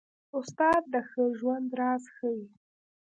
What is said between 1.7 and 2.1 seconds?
راز